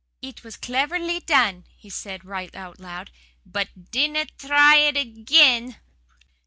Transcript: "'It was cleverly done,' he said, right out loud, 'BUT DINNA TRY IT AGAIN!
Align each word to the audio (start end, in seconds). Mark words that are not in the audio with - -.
"'It 0.19 0.43
was 0.43 0.57
cleverly 0.57 1.19
done,' 1.19 1.63
he 1.77 1.87
said, 1.87 2.25
right 2.25 2.55
out 2.55 2.79
loud, 2.79 3.11
'BUT 3.45 3.91
DINNA 3.91 4.25
TRY 4.39 4.77
IT 4.77 4.97
AGAIN! 4.97 5.77